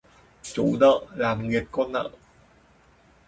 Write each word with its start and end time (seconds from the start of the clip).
Chủ 0.41 0.77
nợ 0.79 1.01
làm 1.15 1.49
nghiệt 1.49 1.63
con 1.71 1.91
nợ 1.91 2.09